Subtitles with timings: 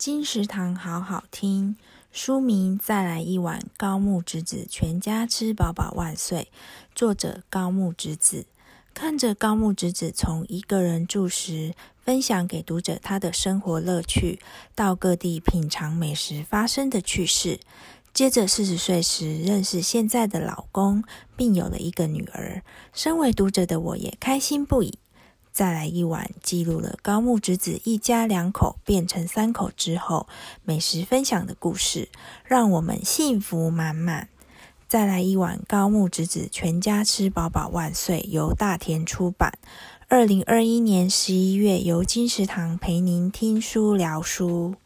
[0.00, 1.76] 金石堂好好听，
[2.10, 6.48] 书名《再来一碗高木直子全家吃饱饱万岁》，
[6.94, 8.46] 作者高木直子。
[8.94, 14.38] 看着高木直子从一个人住时分享给读者她的生活乐趣，
[14.74, 17.60] 到各地品尝美食发生的趣事，
[18.14, 21.04] 接着四十岁时认识现在的老公，
[21.36, 22.62] 并有了一个女儿。
[22.94, 24.98] 身为读者的我也开心不已。
[25.60, 30.26] 再来一碗，记录了高木直子一家两口变成三口之后
[30.64, 32.08] 美食分享的故事，
[32.44, 34.30] 让我们幸福满满。
[34.88, 39.58] 再来一碗，高木直子全家吃饱饱万岁，由大田出版，
[40.08, 44.76] 二零二一年十一月由金石堂陪您听书聊书。